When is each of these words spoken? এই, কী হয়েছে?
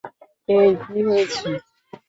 এই, 0.49 0.69
কী 0.83 0.99
হয়েছে? 1.07 1.49